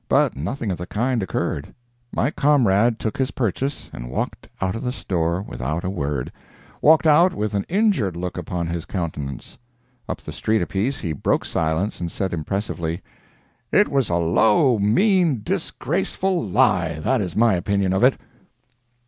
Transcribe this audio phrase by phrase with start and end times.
[0.09, 1.75] But nothing of the kind occurred.
[2.11, 7.35] My comrade took his purchase and walked out of the store without a word—walked out
[7.35, 9.59] with an injured look upon his countenance.
[10.09, 13.03] Up the street apiece he broke silence and said impressively:
[13.71, 18.17] "It was a low, mean, disgraceful lie—that is my opinion of it!"